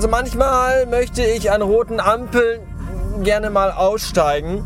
[0.00, 2.62] Also manchmal möchte ich an roten Ampeln
[3.22, 4.64] gerne mal aussteigen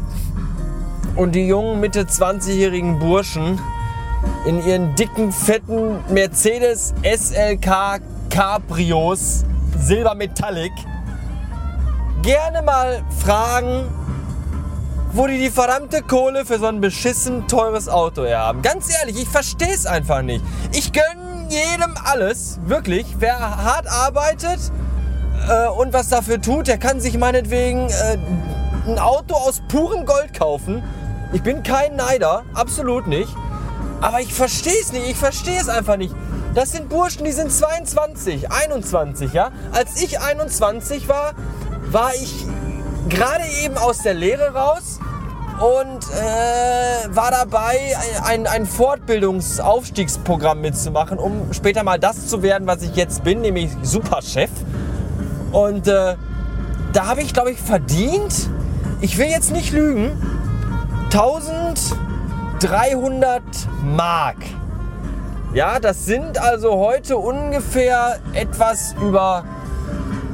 [1.17, 3.61] und die jungen Mitte 20-jährigen Burschen
[4.47, 8.01] in ihren dicken, fetten Mercedes SLK
[8.31, 9.45] Cabrios
[9.77, 10.71] Silber Metallic
[12.23, 13.89] gerne mal fragen,
[15.15, 18.63] wo die die verdammte Kohle für so ein beschissen teures Auto her haben.
[18.63, 20.45] Ganz ehrlich, ich verstehe es einfach nicht.
[20.71, 23.17] Ich gönne jedem alles, wirklich.
[23.19, 24.61] Wer hart arbeitet
[25.49, 28.19] äh, und was dafür tut, der kann sich meinetwegen äh,
[28.87, 30.83] ein Auto aus purem Gold kaufen.
[31.33, 33.35] Ich bin kein Neider, absolut nicht.
[34.01, 36.15] Aber ich verstehe es nicht, ich verstehe es einfach nicht.
[36.55, 39.51] Das sind Burschen, die sind 22, 21, ja.
[39.73, 41.33] Als ich 21 war,
[41.91, 42.47] war ich
[43.09, 45.01] gerade eben aus der Lehre raus
[45.61, 52.83] und äh, war dabei, ein, ein Fortbildungsaufstiegsprogramm mitzumachen, um später mal das zu werden, was
[52.83, 54.51] ich jetzt bin, nämlich Superchef.
[55.55, 56.17] Und äh,
[56.93, 58.51] da habe ich, glaube ich, verdient,
[59.01, 60.21] ich will jetzt nicht lügen,
[61.13, 63.43] 1300
[63.85, 64.39] Mark.
[65.55, 69.45] Ja, das sind also heute ungefähr etwas über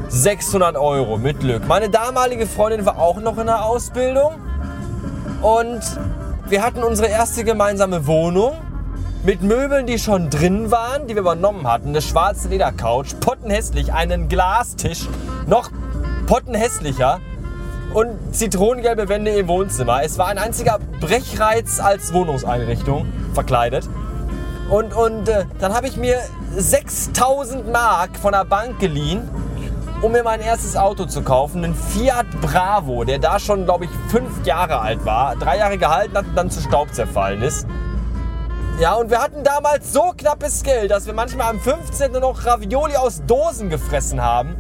[0.08, 1.68] 600 Euro mit Glück.
[1.68, 4.36] Meine damalige Freundin war auch noch in der Ausbildung
[5.42, 5.82] und
[6.48, 8.56] wir hatten unsere erste gemeinsame Wohnung
[9.22, 11.88] mit Möbeln, die schon drin waren, die wir übernommen hatten.
[11.88, 15.08] Eine schwarze Ledercouch, pottenhässlich, einen Glastisch,
[15.46, 15.70] noch
[16.27, 17.20] pottenhässlicher
[17.92, 20.02] und zitronengelbe Wände im Wohnzimmer.
[20.02, 23.88] Es war ein einziger Brechreiz als Wohnungseinrichtung verkleidet.
[24.70, 26.18] Und, und äh, dann habe ich mir
[26.56, 29.28] 6000 Mark von der Bank geliehen
[30.02, 31.62] um mir mein erstes Auto zu kaufen.
[31.62, 35.36] Einen Fiat Bravo, der da schon, glaube ich, fünf Jahre alt war.
[35.36, 37.66] Drei Jahre gehalten hat und dann zu Staub zerfallen ist.
[38.78, 42.12] Ja, und wir hatten damals so knappes Geld, dass wir manchmal am 15.
[42.12, 44.56] noch Ravioli aus Dosen gefressen haben,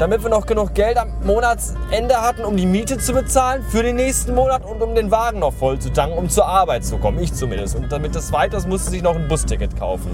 [0.00, 3.96] damit wir noch genug Geld am Monatsende hatten, um die Miete zu bezahlen für den
[3.96, 7.20] nächsten Monat und um den Wagen noch voll zu tanken, um zur Arbeit zu kommen.
[7.20, 7.76] Ich zumindest.
[7.76, 10.10] Und damit das weiter ist, musste sich noch ein Busticket kaufen.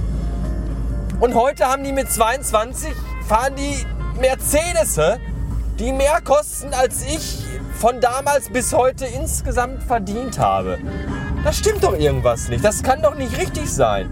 [1.21, 2.93] Und heute haben die mit 22,
[3.27, 3.87] fahren die
[4.21, 5.01] Mercedes,
[5.79, 7.45] die mehr kosten, als ich
[7.79, 10.79] von damals bis heute insgesamt verdient habe.
[11.45, 12.65] Das stimmt doch irgendwas nicht.
[12.65, 14.09] Das kann doch nicht richtig sein.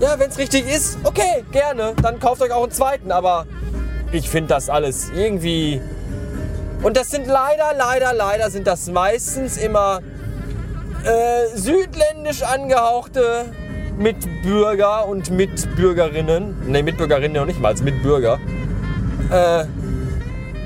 [0.00, 1.94] Ja, wenn es richtig ist, okay, gerne.
[2.02, 3.12] Dann kauft euch auch einen zweiten.
[3.12, 3.46] Aber
[4.10, 5.80] ich finde das alles irgendwie...
[6.82, 10.00] Und das sind leider, leider, leider sind das meistens immer
[11.04, 13.44] äh, südländisch angehauchte
[13.96, 16.70] Mitbürger und Mitbürgerinnen.
[16.70, 18.40] Ne, Mitbürgerinnen noch nicht mal, als Mitbürger
[19.30, 19.64] äh,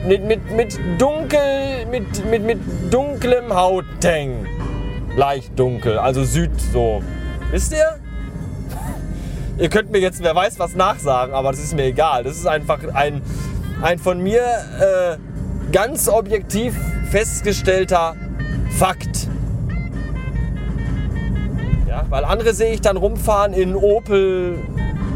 [0.07, 2.59] mit, mit, mit dunkel, mit, mit, mit
[2.91, 4.47] dunklem Hauteng.
[5.16, 7.03] Leicht dunkel, also Süd so.
[7.50, 7.99] Wisst ihr?
[9.59, 12.25] ihr könnt mir jetzt, wer weiß, was nachsagen, aber das ist mir egal.
[12.25, 13.22] Das ist einfach ein,
[13.82, 15.16] ein von mir äh,
[15.72, 16.75] ganz objektiv
[17.10, 18.15] festgestellter
[18.78, 19.28] Fakt.
[21.88, 24.59] Ja, weil andere sehe ich dann rumfahren in Opel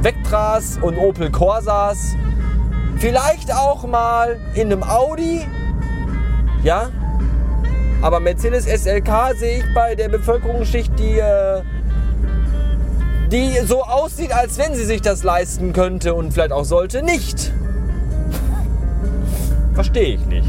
[0.03, 2.17] Vectras und Opel Corsas
[3.01, 5.47] Vielleicht auch mal in einem Audi.
[6.63, 6.91] Ja.
[8.03, 11.63] Aber Mercedes SLK sehe ich bei der Bevölkerungsschicht, die, äh,
[13.31, 17.53] die so aussieht, als wenn sie sich das leisten könnte und vielleicht auch sollte, nicht.
[19.75, 20.49] Verstehe ich nicht.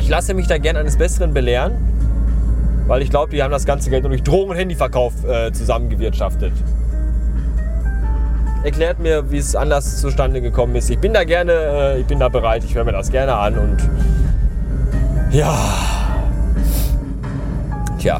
[0.00, 1.72] Ich lasse mich da gerne eines Besseren belehren,
[2.86, 6.52] weil ich glaube, die haben das ganze Geld nur durch Drogen- und Handyverkauf äh, zusammengewirtschaftet
[8.62, 10.90] erklärt mir, wie es anders zustande gekommen ist.
[10.90, 13.58] Ich bin da gerne, äh, ich bin da bereit, ich höre mir das gerne an
[13.58, 13.78] und
[15.30, 15.99] ja.
[18.00, 18.18] Tja.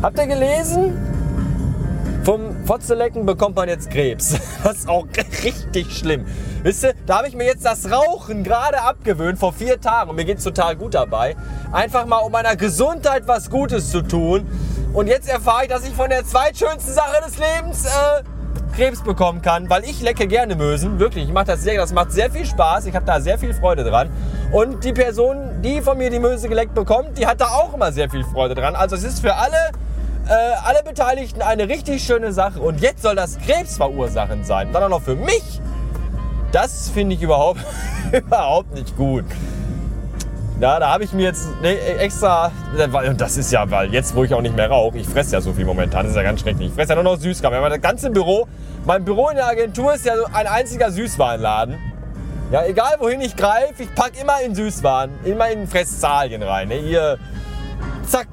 [0.00, 0.96] Habt ihr gelesen?
[2.24, 4.38] Vom Fotzelecken bekommt man jetzt Krebs.
[4.64, 5.06] Das ist auch
[5.42, 6.24] richtig schlimm.
[6.62, 10.16] Wisst ihr, da habe ich mir jetzt das Rauchen gerade abgewöhnt vor vier Tagen und
[10.16, 11.36] mir geht es total gut dabei.
[11.70, 14.46] Einfach mal um meiner Gesundheit was Gutes zu tun.
[14.94, 18.22] Und jetzt erfahre ich, dass ich von der zweitschönsten Sache des Lebens äh,
[18.76, 20.98] Krebs bekommen kann, weil ich lecke gerne Mösen.
[20.98, 22.86] Wirklich, ich mache das sehr, das macht sehr viel Spaß.
[22.86, 24.10] Ich habe da sehr viel Freude dran.
[24.50, 27.92] Und die Person, die von mir die Möse geleckt bekommt, die hat da auch immer
[27.92, 28.74] sehr viel Freude dran.
[28.74, 29.70] Also es ist für alle,
[30.28, 32.60] äh, alle Beteiligten eine richtig schöne Sache.
[32.60, 34.72] Und jetzt soll das Krebs verursachend sein.
[34.72, 35.60] dann auch noch für mich.
[36.50, 37.60] Das finde ich überhaupt,
[38.12, 39.24] überhaupt nicht gut.
[40.60, 42.52] Ja, da habe ich mir jetzt ne, extra,
[43.08, 45.40] und das ist ja, weil jetzt, wo ich auch nicht mehr rauche, ich fresse ja
[45.40, 46.68] so viel momentan, das ist ja ganz schrecklich.
[46.68, 47.52] Ich fresse ja nur noch Süßkram.
[47.52, 48.46] Aber das ganze Büro,
[48.86, 51.76] mein Büro in der Agentur ist ja so ein einziger Süßwarenladen.
[52.52, 56.68] Ja, egal wohin ich greife, ich packe immer in Süßwaren, immer in Fressalien rein.
[56.68, 56.76] Ne?
[56.76, 57.18] Hier,
[58.06, 58.28] zack,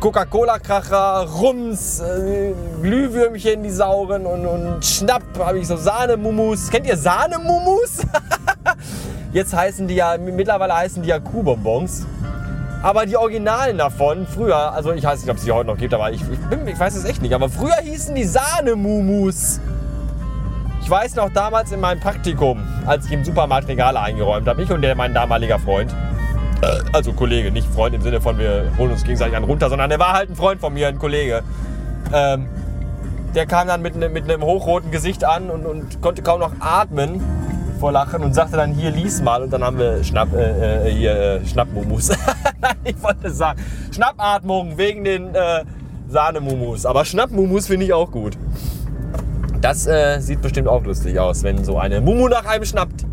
[0.00, 6.70] Coca-Cola-Kracher, Rums, äh, Glühwürmchen, die sauren und, und Schnapp habe ich so Sahnemumus.
[6.70, 7.98] Kennt ihr Sahnemumus?
[9.32, 12.06] Jetzt heißen die ja, mittlerweile heißen die ja Kuhbonbons.
[12.82, 15.92] Aber die Originalen davon, früher, also ich weiß nicht, ob es die heute noch gibt,
[15.92, 17.34] aber ich, ich, bin, ich weiß es echt nicht.
[17.34, 19.60] Aber früher hießen die Sahnemumus.
[20.82, 24.72] Ich weiß noch damals in meinem Praktikum, als ich im Supermarkt Regale eingeräumt habe, ich
[24.72, 25.94] und der, mein damaliger Freund,
[26.92, 29.98] also Kollege, nicht Freund im Sinne von wir holen uns gegenseitig einen runter, sondern der
[29.98, 31.42] war halt ein Freund von mir, ein Kollege.
[32.12, 32.48] Ähm,
[33.34, 36.52] der kam dann mit, ne, mit einem hochroten Gesicht an und, und, konnte kaum noch
[36.60, 37.22] atmen
[37.80, 40.92] vor Lachen und sagte dann hier lies mal und dann haben wir Schnapp, äh, äh
[40.92, 42.10] hier äh, Schnappmumus.
[42.84, 43.58] ich wollte sagen
[43.90, 45.64] Schnappatmung wegen den äh,
[46.08, 46.84] Sahnemumus.
[46.84, 48.36] Aber Schnappmumus finde ich auch gut.
[49.62, 53.06] Das äh, sieht bestimmt auch lustig aus, wenn so eine Mumu nach einem schnappt.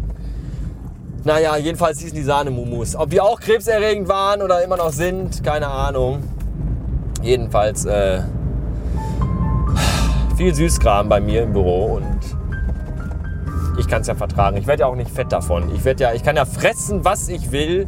[1.24, 2.96] Naja, jedenfalls hießen die Sahnemumus.
[2.96, 6.24] Ob die auch krebserregend waren oder immer noch sind, keine Ahnung.
[7.22, 8.22] Jedenfalls äh,
[10.38, 12.37] viel Süßkram bei mir im Büro und
[13.77, 14.57] ich kann es ja vertragen.
[14.57, 15.74] Ich werde ja auch nicht fett davon.
[15.74, 17.88] Ich werde ja, ich kann ja fressen, was ich will.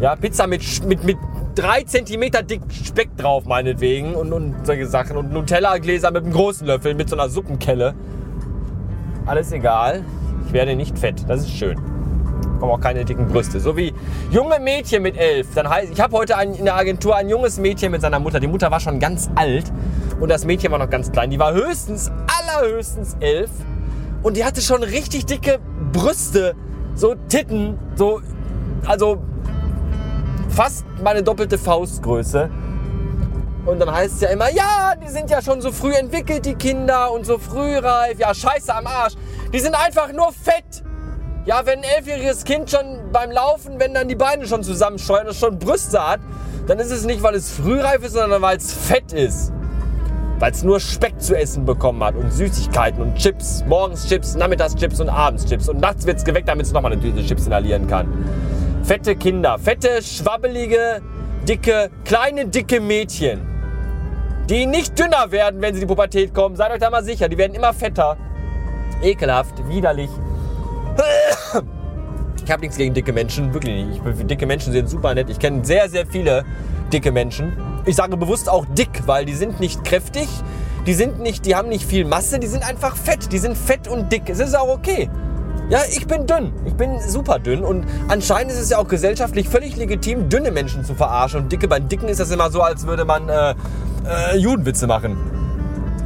[0.00, 1.16] Ja, Pizza mit, mit, mit
[1.54, 4.14] 3 cm dick Speck drauf, meinetwegen.
[4.14, 5.16] Und, und solche Sachen.
[5.16, 7.94] Und Nutella-Gläser mit einem großen Löffel, mit so einer Suppenkelle.
[9.26, 10.04] Alles egal.
[10.46, 11.24] Ich werde nicht fett.
[11.28, 11.78] Das ist schön
[12.58, 13.58] kommen auch keine dicken Brüste.
[13.58, 13.94] So wie
[14.30, 15.48] junge Mädchen mit elf.
[15.54, 18.38] Dann heißt, ich habe heute ein, in der Agentur ein junges Mädchen mit seiner Mutter.
[18.38, 19.72] Die Mutter war schon ganz alt
[20.20, 21.30] und das Mädchen war noch ganz klein.
[21.30, 23.50] Die war höchstens, allerhöchstens elf
[24.22, 25.58] und die hatte schon richtig dicke
[25.92, 26.54] Brüste,
[26.94, 28.20] so Titten, so,
[28.86, 29.22] also
[30.48, 32.50] fast meine doppelte Faustgröße.
[33.66, 36.54] Und dann heißt es ja immer, ja, die sind ja schon so früh entwickelt, die
[36.54, 38.18] Kinder, und so frühreif.
[38.18, 39.14] Ja, scheiße am Arsch.
[39.52, 40.82] Die sind einfach nur fett.
[41.44, 45.34] Ja, wenn ein elfjähriges Kind schon beim Laufen, wenn dann die Beine schon zusammensteuern und
[45.34, 46.20] schon Brüste hat,
[46.66, 49.52] dann ist es nicht, weil es frühreif ist, sondern weil es fett ist.
[50.40, 53.62] Weil es nur Speck zu essen bekommen hat und Süßigkeiten und Chips.
[53.68, 55.68] Morgens Chips, nachmittags Chips und abends Chips.
[55.68, 58.08] Und nachts wird es geweckt, damit es nochmal eine Tüte Chips inhalieren kann.
[58.82, 61.02] Fette Kinder, fette, schwabbelige,
[61.46, 63.40] dicke, kleine, dicke Mädchen.
[64.48, 66.56] Die nicht dünner werden, wenn sie in die Pubertät kommen.
[66.56, 68.16] Seid euch da mal sicher, die werden immer fetter.
[69.02, 70.10] Ekelhaft, widerlich.
[72.42, 74.00] Ich habe nichts gegen dicke Menschen, wirklich nicht.
[74.18, 75.28] Ich, dicke Menschen sind super nett.
[75.28, 76.44] Ich kenne sehr, sehr viele
[76.92, 77.52] dicke Menschen.
[77.86, 80.28] Ich sage bewusst auch dick, weil die sind nicht kräftig,
[80.86, 83.32] die sind nicht, die haben nicht viel Masse, die sind einfach fett.
[83.32, 84.28] Die sind fett und dick.
[84.28, 85.10] Es ist auch okay.
[85.68, 86.52] Ja, ich bin dünn.
[86.64, 87.62] Ich bin super dünn.
[87.62, 91.42] Und anscheinend ist es ja auch gesellschaftlich völlig legitim, dünne Menschen zu verarschen.
[91.42, 93.54] Und dicke bei Dicken ist das immer so, als würde man äh,
[94.04, 95.39] äh, Judenwitze machen.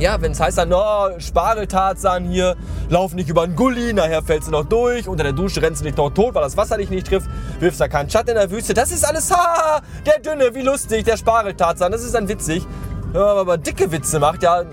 [0.01, 2.57] Ja, wenn es heißt dann, oh, Spargeltarzan hier,
[2.89, 5.85] lauf nicht über einen Gully, nachher fällst du noch durch, unter der Dusche rennst du
[5.85, 7.29] dich noch tot, weil das Wasser dich nicht trifft,
[7.61, 8.75] wirfst da keinen Schatten in der Wüste.
[8.75, 12.67] Das ist alles, ha, der Dünne, wie lustig, der Spargeltarzan, das ist dann witzig.
[13.13, 14.65] Wenn man aber dicke Witze macht, ja,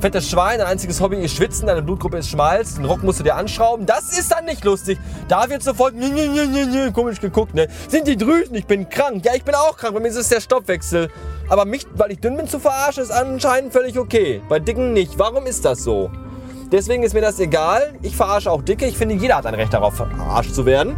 [0.00, 3.24] fettes Schwein, dein einziges Hobby ist Schwitzen, deine Blutgruppe ist Schmalz, den Rock musst du
[3.24, 3.84] dir anschrauben.
[3.84, 4.98] Das ist dann nicht lustig.
[5.26, 7.66] Da wird sofort nye, nye, nye, komisch geguckt, ne?
[7.88, 8.54] Sind die Drüsen?
[8.54, 9.24] Ich bin krank.
[9.24, 9.94] Ja, ich bin auch krank.
[9.94, 11.10] Bei mir ist es der Stoffwechsel.
[11.48, 14.42] Aber mich, weil ich dünn bin, zu verarschen, ist anscheinend völlig okay.
[14.48, 15.18] Bei Dicken nicht.
[15.18, 16.10] Warum ist das so?
[16.70, 17.94] Deswegen ist mir das egal.
[18.02, 18.86] Ich verarsche auch Dicke.
[18.86, 20.94] Ich finde, jeder hat ein Recht darauf, verarscht zu werden.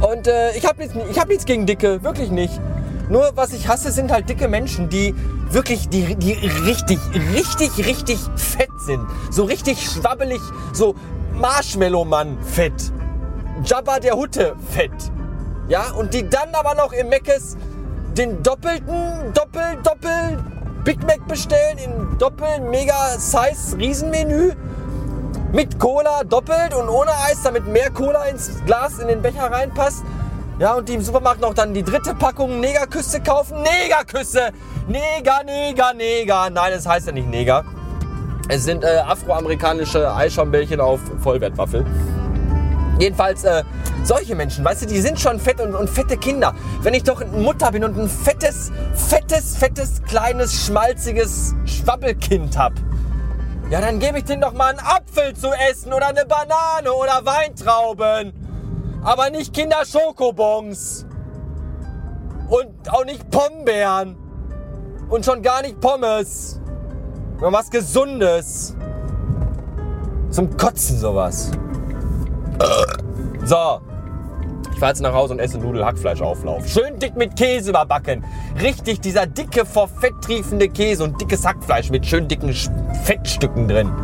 [0.00, 2.02] Und äh, ich habe nichts, hab nichts gegen Dicke.
[2.04, 2.60] Wirklich nicht.
[3.08, 5.16] Nur was ich hasse, sind halt dicke Menschen, die
[5.50, 7.00] wirklich, die, die richtig,
[7.34, 9.04] richtig, richtig fett sind.
[9.32, 10.40] So richtig schwabbelig,
[10.72, 10.94] so
[11.34, 12.92] Marshmallow-Mann fett.
[13.64, 14.92] Jabba der Hutte fett.
[15.68, 17.56] Ja, und die dann aber noch im Meckes
[18.16, 20.38] den doppelten, doppel, doppel
[20.84, 24.52] Big Mac bestellen in doppel mega Size Riesenmenü
[25.52, 30.02] mit Cola doppelt und ohne Eis, damit mehr Cola ins Glas in den Becher reinpasst.
[30.58, 33.62] Ja, und die im Supermarkt noch dann die dritte Packung Negerküsse kaufen.
[33.62, 34.50] Negerküsse!
[34.88, 36.50] Neger, Neger, Neger.
[36.50, 37.64] Nein, es heißt ja nicht Neger.
[38.48, 41.86] Es sind äh, afroamerikanische Eisschaumbällchen auf Vollwertwaffel.
[42.98, 43.62] Jedenfalls äh,
[44.04, 46.54] solche Menschen, weißt du, die sind schon fett und, und fette Kinder.
[46.82, 52.72] Wenn ich doch Mutter bin und ein fettes, fettes, fettes, kleines, schmalziges Schwabbelkind hab,
[53.70, 57.24] ja, dann gebe ich denen doch mal einen Apfel zu essen oder eine Banane oder
[57.24, 58.32] Weintrauben.
[59.04, 61.06] Aber nicht Kinder-Schokobons.
[62.48, 64.16] Und auch nicht Pombeeren.
[65.08, 66.60] Und schon gar nicht Pommes.
[67.40, 68.74] Nur was Gesundes.
[70.30, 71.52] Zum Kotzen sowas.
[73.44, 73.80] So.
[74.80, 76.66] Ich fahre jetzt nach Hause und esse Nudel-Hackfleischauflauf.
[76.66, 78.24] Schön dick mit Käse überbacken.
[78.62, 82.50] Richtig dieser dicke, vor Fett triefende Käse und dickes Hackfleisch mit schön dicken
[83.04, 83.92] Fettstücken drin.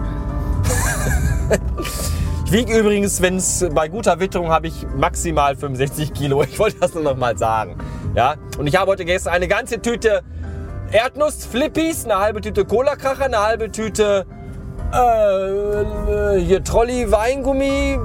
[2.44, 6.42] Ich wiege übrigens, wenn es bei guter Witterung habe ich maximal 65 Kilo.
[6.42, 7.76] Ich wollte das nur noch mal sagen.
[8.14, 8.34] Ja?
[8.58, 10.22] Und ich habe heute gestern eine ganze Tüte
[10.92, 14.26] Erdnuss-Flippies, eine halbe Tüte Cola-Kracher, eine halbe Tüte
[14.92, 17.98] äh, hier Trolley-Weingummi,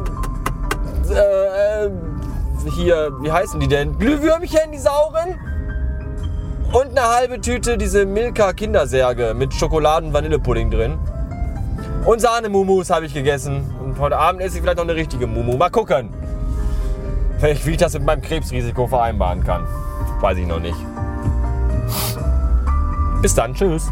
[1.12, 1.92] äh, äh,
[2.70, 3.98] hier, wie heißen die denn?
[3.98, 5.40] Glühwürmchen, die sauren.
[6.72, 10.98] Und eine halbe Tüte diese Milka Kindersärge mit Schokoladen Vanillepudding drin.
[12.06, 13.64] Und Sahnemumus habe ich gegessen.
[13.84, 15.58] Und heute Abend esse ich vielleicht noch eine richtige Mumu.
[15.58, 16.10] Mal gucken.
[17.40, 19.68] Vielleicht, wie ich das mit meinem Krebsrisiko vereinbaren kann.
[20.22, 20.78] Weiß ich noch nicht.
[23.22, 23.54] Bis dann.
[23.54, 23.92] Tschüss.